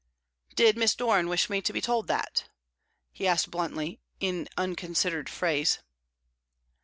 "Did 0.55 0.77
Miss 0.77 0.95
Doran 0.95 1.29
wish 1.29 1.47
me 1.47 1.61
to 1.61 1.71
be 1.71 1.79
told 1.79 2.07
that?" 2.07 2.49
he 3.11 3.27
asked, 3.27 3.51
bluntly, 3.51 3.99
in 4.19 4.49
unconsidered 4.57 5.29
phrase. 5.29 5.77